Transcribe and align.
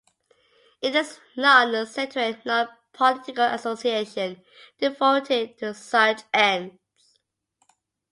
It 0.81 0.95
is 0.95 1.19
a 1.35 1.41
non-sectarian, 1.41 2.41
non-political 2.43 3.45
association 3.45 4.43
devoted 4.79 5.59
to 5.59 5.75
such 5.75 6.23
ends. 6.33 6.73